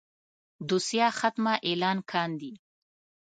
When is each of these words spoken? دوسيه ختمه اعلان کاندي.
دوسيه 0.67 1.07
ختمه 1.19 1.53
اعلان 1.67 1.97
کاندي. 2.11 2.53